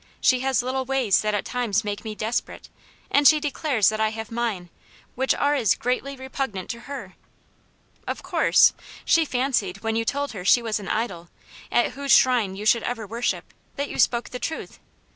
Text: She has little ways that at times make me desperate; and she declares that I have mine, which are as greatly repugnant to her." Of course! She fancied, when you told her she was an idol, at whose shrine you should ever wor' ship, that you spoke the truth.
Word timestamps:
She 0.19 0.39
has 0.39 0.63
little 0.63 0.83
ways 0.83 1.21
that 1.21 1.35
at 1.35 1.45
times 1.45 1.83
make 1.83 2.03
me 2.03 2.15
desperate; 2.15 2.69
and 3.11 3.27
she 3.27 3.39
declares 3.39 3.89
that 3.89 3.99
I 4.01 4.09
have 4.09 4.31
mine, 4.31 4.69
which 5.13 5.35
are 5.35 5.53
as 5.53 5.75
greatly 5.75 6.15
repugnant 6.15 6.71
to 6.71 6.79
her." 6.89 7.13
Of 8.07 8.23
course! 8.23 8.73
She 9.05 9.25
fancied, 9.25 9.81
when 9.83 9.95
you 9.95 10.03
told 10.03 10.31
her 10.31 10.43
she 10.43 10.63
was 10.63 10.79
an 10.79 10.87
idol, 10.89 11.29
at 11.71 11.91
whose 11.91 12.11
shrine 12.11 12.55
you 12.55 12.65
should 12.65 12.81
ever 12.81 13.05
wor' 13.05 13.21
ship, 13.21 13.53
that 13.75 13.89
you 13.89 13.99
spoke 13.99 14.29
the 14.31 14.39
truth. 14.39 14.79